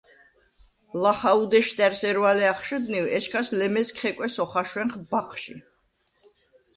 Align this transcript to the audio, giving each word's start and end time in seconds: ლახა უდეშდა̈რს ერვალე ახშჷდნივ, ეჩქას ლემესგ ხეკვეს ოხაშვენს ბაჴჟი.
ლახა 1.01 1.31
უდეშდა̈რს 1.41 2.01
ერვალე 2.09 2.45
ახშჷდნივ, 2.51 3.05
ეჩქას 3.17 3.49
ლემესგ 3.57 3.95
ხეკვეს 4.01 4.35
ოხაშვენს 4.43 4.95
ბაჴჟი. 5.09 5.55